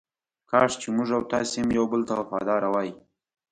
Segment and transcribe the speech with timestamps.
[0.49, 2.89] کاش چې موږ او تاسې هم یو بل ته وفاداره وای.